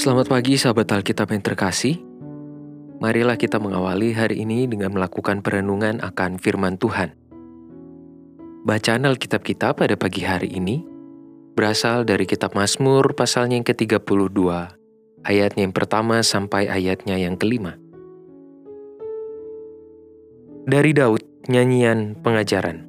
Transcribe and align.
Selamat 0.00 0.32
pagi 0.32 0.56
sahabat 0.56 0.88
Alkitab 0.96 1.28
yang 1.28 1.44
terkasih. 1.44 2.00
Marilah 3.04 3.36
kita 3.36 3.60
mengawali 3.60 4.16
hari 4.16 4.48
ini 4.48 4.64
dengan 4.64 4.96
melakukan 4.96 5.44
perenungan 5.44 6.00
akan 6.00 6.40
firman 6.40 6.80
Tuhan. 6.80 7.12
Bacaan 8.64 9.04
Alkitab 9.04 9.44
kita 9.44 9.76
pada 9.76 10.00
pagi 10.00 10.24
hari 10.24 10.56
ini 10.56 10.80
berasal 11.52 12.08
dari 12.08 12.24
kitab 12.24 12.56
Mazmur 12.56 13.12
pasalnya 13.12 13.60
yang 13.60 13.68
ke-32, 13.68 14.40
ayatnya 15.20 15.68
yang 15.68 15.76
pertama 15.76 16.24
sampai 16.24 16.72
ayatnya 16.72 17.20
yang 17.20 17.36
kelima. 17.36 17.76
Dari 20.64 20.96
Daud, 20.96 21.44
nyanyian 21.44 22.16
pengajaran. 22.24 22.88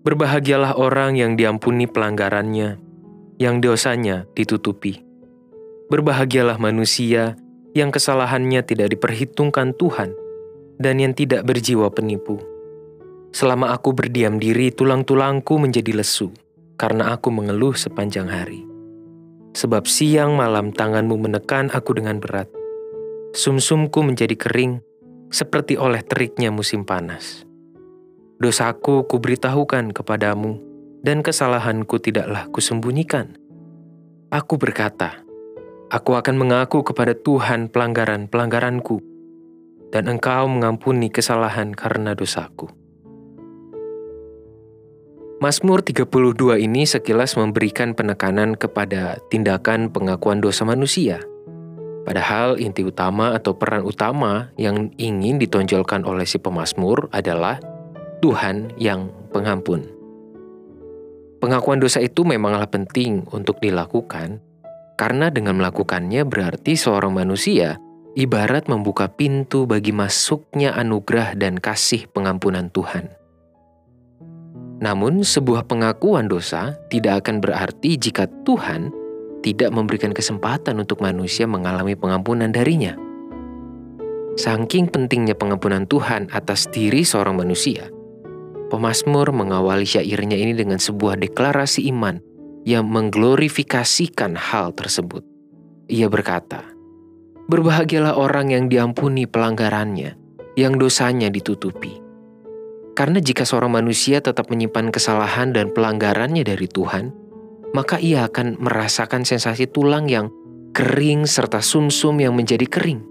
Berbahagialah 0.00 0.80
orang 0.80 1.20
yang 1.20 1.36
diampuni 1.36 1.84
pelanggarannya, 1.84 2.80
yang 3.36 3.60
dosanya 3.60 4.24
ditutupi. 4.32 5.04
Berbahagialah 5.92 6.56
manusia 6.56 7.36
yang 7.76 7.92
kesalahannya 7.92 8.64
tidak 8.64 8.96
diperhitungkan 8.96 9.76
Tuhan 9.76 10.16
dan 10.80 11.02
yang 11.02 11.12
tidak 11.12 11.44
berjiwa 11.44 11.90
penipu. 11.92 12.40
Selama 13.34 13.74
aku 13.74 13.90
berdiam 13.90 14.38
diri, 14.38 14.70
tulang-tulangku 14.70 15.58
menjadi 15.58 15.90
lesu 15.90 16.30
karena 16.78 17.12
aku 17.12 17.34
mengeluh 17.34 17.74
sepanjang 17.74 18.30
hari. 18.30 18.62
Sebab 19.54 19.86
siang 19.90 20.38
malam 20.38 20.70
tanganmu 20.70 21.18
menekan 21.18 21.70
aku 21.74 21.98
dengan 21.98 22.22
berat. 22.22 22.46
Sumsumku 23.34 24.06
menjadi 24.06 24.38
kering 24.38 24.78
seperti 25.34 25.74
oleh 25.74 26.02
teriknya 26.06 26.54
musim 26.54 26.86
panas. 26.86 27.42
Dosaku 28.38 29.06
kuberitahukan 29.10 29.90
kepadamu, 29.90 30.62
dan 31.02 31.26
kesalahanku 31.26 31.98
tidaklah 31.98 32.46
kusembunyikan. 32.54 33.34
Aku 34.30 34.58
berkata, 34.58 35.23
Aku 35.92 36.16
akan 36.16 36.40
mengaku 36.40 36.80
kepada 36.80 37.12
Tuhan 37.12 37.68
pelanggaran-pelanggaranku, 37.68 39.02
dan 39.92 40.08
engkau 40.08 40.48
mengampuni 40.48 41.12
kesalahan 41.12 41.76
karena 41.76 42.16
dosaku. 42.16 42.72
Mazmur 45.44 45.84
32 45.84 46.08
ini 46.56 46.88
sekilas 46.88 47.36
memberikan 47.36 47.92
penekanan 47.92 48.56
kepada 48.56 49.20
tindakan 49.28 49.92
pengakuan 49.92 50.40
dosa 50.40 50.64
manusia. 50.64 51.20
Padahal 52.08 52.56
inti 52.56 52.80
utama 52.80 53.36
atau 53.36 53.52
peran 53.52 53.84
utama 53.84 54.48
yang 54.56 54.88
ingin 54.96 55.36
ditonjolkan 55.36 56.08
oleh 56.08 56.24
si 56.24 56.40
pemazmur 56.40 57.12
adalah 57.12 57.60
Tuhan 58.24 58.72
yang 58.80 59.12
pengampun. 59.36 59.84
Pengakuan 61.44 61.76
dosa 61.76 62.00
itu 62.00 62.24
memanglah 62.24 62.64
penting 62.64 63.28
untuk 63.28 63.60
dilakukan, 63.60 64.40
karena 64.94 65.30
dengan 65.30 65.58
melakukannya 65.58 66.22
berarti 66.26 66.78
seorang 66.78 67.14
manusia 67.14 67.78
ibarat 68.14 68.70
membuka 68.70 69.10
pintu 69.10 69.66
bagi 69.66 69.90
masuknya 69.90 70.74
anugerah 70.74 71.34
dan 71.34 71.58
kasih 71.58 72.06
pengampunan 72.10 72.70
Tuhan. 72.70 73.10
Namun, 74.78 75.22
sebuah 75.22 75.66
pengakuan 75.70 76.26
dosa 76.26 76.76
tidak 76.90 77.24
akan 77.24 77.40
berarti 77.40 77.96
jika 77.96 78.26
Tuhan 78.44 78.90
tidak 79.42 79.70
memberikan 79.70 80.10
kesempatan 80.10 80.76
untuk 80.82 81.00
manusia 81.00 81.46
mengalami 81.46 81.94
pengampunan 81.96 82.50
darinya. 82.50 82.94
Saking 84.34 84.90
pentingnya 84.90 85.38
pengampunan 85.38 85.86
Tuhan 85.86 86.26
atas 86.34 86.66
diri 86.74 87.06
seorang 87.06 87.38
manusia, 87.38 87.86
Pemasmur 88.74 89.30
mengawali 89.30 89.86
syairnya 89.86 90.34
ini 90.34 90.50
dengan 90.56 90.82
sebuah 90.82 91.20
deklarasi 91.20 91.86
iman 91.94 92.18
yang 92.64 92.88
mengglorifikasikan 92.88 94.36
hal 94.36 94.72
tersebut. 94.72 95.22
Ia 95.88 96.08
berkata, 96.08 96.64
Berbahagialah 97.44 98.16
orang 98.16 98.56
yang 98.56 98.72
diampuni 98.72 99.28
pelanggarannya, 99.28 100.16
yang 100.56 100.80
dosanya 100.80 101.28
ditutupi. 101.28 102.00
Karena 102.96 103.20
jika 103.20 103.44
seorang 103.44 103.84
manusia 103.84 104.24
tetap 104.24 104.48
menyimpan 104.48 104.88
kesalahan 104.88 105.52
dan 105.52 105.68
pelanggarannya 105.76 106.40
dari 106.40 106.64
Tuhan, 106.64 107.12
maka 107.76 108.00
ia 108.00 108.24
akan 108.24 108.56
merasakan 108.56 109.28
sensasi 109.28 109.68
tulang 109.68 110.08
yang 110.08 110.32
kering 110.72 111.28
serta 111.28 111.60
sumsum 111.60 112.16
-sum 112.16 112.24
yang 112.24 112.32
menjadi 112.32 112.64
kering. 112.64 113.04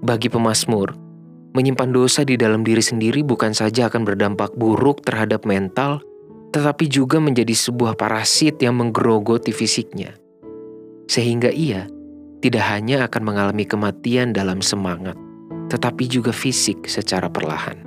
Bagi 0.00 0.32
pemazmur, 0.32 1.02
Menyimpan 1.52 1.92
dosa 1.92 2.24
di 2.24 2.40
dalam 2.40 2.64
diri 2.64 2.80
sendiri 2.80 3.20
bukan 3.20 3.52
saja 3.52 3.92
akan 3.92 4.08
berdampak 4.08 4.56
buruk 4.56 5.04
terhadap 5.04 5.44
mental, 5.44 6.00
tetapi 6.52 6.84
juga 6.86 7.16
menjadi 7.16 7.56
sebuah 7.56 7.96
parasit 7.96 8.60
yang 8.60 8.76
menggerogoti 8.76 9.50
fisiknya. 9.56 10.12
Sehingga 11.08 11.48
ia 11.48 11.88
tidak 12.44 12.64
hanya 12.68 13.08
akan 13.08 13.22
mengalami 13.24 13.64
kematian 13.64 14.36
dalam 14.36 14.60
semangat, 14.60 15.16
tetapi 15.72 16.04
juga 16.06 16.30
fisik 16.30 16.84
secara 16.84 17.32
perlahan. 17.32 17.80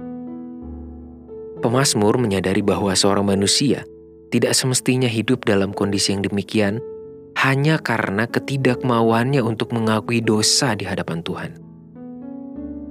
Pemasmur 1.61 2.17
menyadari 2.17 2.65
bahwa 2.65 2.91
seorang 2.97 3.25
manusia 3.29 3.85
tidak 4.33 4.57
semestinya 4.57 5.07
hidup 5.07 5.45
dalam 5.45 5.69
kondisi 5.69 6.11
yang 6.17 6.25
demikian 6.25 6.81
hanya 7.37 7.77
karena 7.77 8.25
ketidakmauannya 8.25 9.45
untuk 9.45 9.71
mengakui 9.75 10.25
dosa 10.25 10.73
di 10.73 10.89
hadapan 10.89 11.21
Tuhan. 11.21 11.51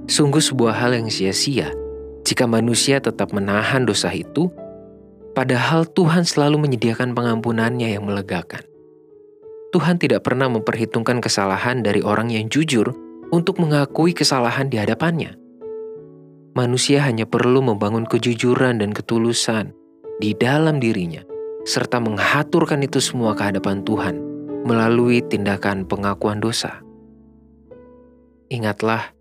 Sungguh 0.05 0.39
sebuah 0.39 0.75
hal 0.77 0.95
yang 0.95 1.09
sia-sia 1.09 1.73
jika 2.25 2.49
manusia 2.49 2.97
tetap 2.97 3.33
menahan 3.33 3.85
dosa 3.85 4.09
itu, 4.09 4.49
padahal 5.35 5.83
Tuhan 5.91 6.23
selalu 6.23 6.65
menyediakan 6.65 7.11
pengampunannya 7.11 7.91
yang 7.91 8.07
melegakan. 8.07 8.63
Tuhan 9.75 9.99
tidak 9.99 10.23
pernah 10.23 10.47
memperhitungkan 10.47 11.19
kesalahan 11.19 11.83
dari 11.83 11.99
orang 11.99 12.31
yang 12.31 12.47
jujur 12.47 12.95
untuk 13.35 13.59
mengakui 13.59 14.15
kesalahan 14.15 14.71
di 14.71 14.79
hadapannya. 14.79 15.35
Manusia 16.55 17.03
hanya 17.03 17.27
perlu 17.27 17.59
membangun 17.59 18.07
kejujuran 18.07 18.79
dan 18.79 18.95
ketulusan 18.95 19.75
di 20.23 20.31
dalam 20.31 20.79
dirinya, 20.79 21.19
serta 21.67 21.99
menghaturkan 21.99 22.79
itu 22.87 23.03
semua 23.03 23.35
ke 23.35 23.51
hadapan 23.51 23.83
Tuhan 23.83 24.15
melalui 24.63 25.19
tindakan 25.19 25.83
pengakuan 25.83 26.39
dosa. 26.39 26.79
Ingatlah 28.47 29.11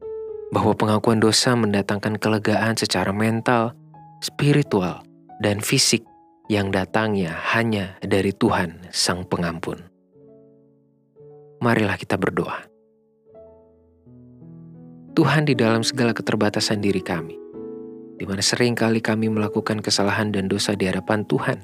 bahwa 0.55 0.79
pengakuan 0.79 1.19
dosa 1.19 1.59
mendatangkan 1.59 2.23
kelegaan 2.23 2.79
secara 2.79 3.11
mental, 3.11 3.75
spiritual, 4.23 5.03
dan 5.43 5.59
fisik 5.59 6.07
yang 6.51 6.69
datangnya 6.69 7.33
hanya 7.57 7.97
dari 8.05 8.33
Tuhan 8.33 8.91
Sang 8.93 9.25
Pengampun. 9.25 9.81
Marilah 11.65 11.97
kita 11.97 12.21
berdoa. 12.21 12.69
Tuhan 15.15 15.47
di 15.47 15.55
dalam 15.55 15.87
segala 15.87 16.11
keterbatasan 16.11 16.83
diri 16.83 17.01
kami, 17.01 17.39
di 18.19 18.25
mana 18.27 18.43
sering 18.43 18.75
kali 18.75 18.99
kami 18.99 19.31
melakukan 19.31 19.79
kesalahan 19.81 20.35
dan 20.35 20.51
dosa 20.51 20.75
di 20.75 20.91
hadapan 20.91 21.23
Tuhan. 21.25 21.59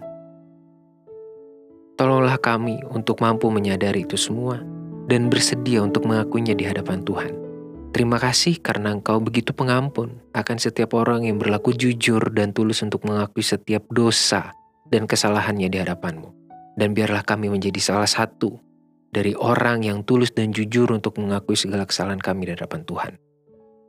Tolonglah 1.99 2.41
kami 2.41 2.81
untuk 2.88 3.21
mampu 3.21 3.53
menyadari 3.53 4.09
itu 4.09 4.17
semua 4.17 4.62
dan 5.11 5.29
bersedia 5.29 5.85
untuk 5.85 6.09
mengakuinya 6.09 6.56
di 6.56 6.65
hadapan 6.65 7.05
Tuhan 7.05 7.50
Terima 7.91 8.23
kasih 8.23 8.62
karena 8.62 8.94
Engkau 8.94 9.19
begitu 9.19 9.50
pengampun 9.50 10.23
akan 10.31 10.56
setiap 10.62 10.94
orang 10.94 11.26
yang 11.26 11.43
berlaku 11.43 11.75
jujur 11.75 12.23
dan 12.31 12.55
tulus 12.55 12.87
untuk 12.87 13.03
mengakui 13.03 13.43
setiap 13.43 13.83
dosa 13.91 14.55
dan 14.91 15.07
kesalahannya 15.07 15.71
di 15.71 15.79
hadapanmu. 15.79 16.29
Dan 16.77 16.93
biarlah 16.93 17.23
kami 17.23 17.51
menjadi 17.51 17.79
salah 17.79 18.11
satu 18.11 18.59
dari 19.11 19.35
orang 19.35 19.83
yang 19.83 20.07
tulus 20.07 20.31
dan 20.31 20.55
jujur 20.55 20.91
untuk 20.91 21.19
mengakui 21.19 21.59
segala 21.59 21.87
kesalahan 21.87 22.23
kami 22.23 22.51
di 22.51 22.53
hadapan 22.55 22.83
Tuhan. 22.87 23.13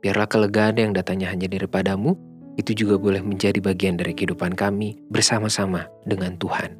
Biarlah 0.02 0.26
kelegaan 0.26 0.78
yang 0.78 0.92
datanya 0.94 1.30
hanya 1.30 1.46
daripadamu, 1.46 2.18
itu 2.58 2.84
juga 2.84 2.98
boleh 2.98 3.22
menjadi 3.22 3.62
bagian 3.62 3.96
dari 3.96 4.12
kehidupan 4.12 4.58
kami 4.58 4.98
bersama-sama 5.08 5.86
dengan 6.04 6.34
Tuhan. 6.36 6.74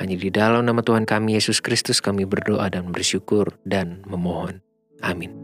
Hanya 0.00 0.16
di 0.16 0.30
dalam 0.32 0.64
nama 0.64 0.80
Tuhan 0.80 1.04
kami 1.04 1.36
Yesus 1.36 1.60
Kristus 1.60 2.00
kami 2.00 2.24
berdoa 2.24 2.72
dan 2.72 2.88
bersyukur 2.88 3.52
dan 3.68 4.00
memohon. 4.08 4.64
Amin. 5.04 5.39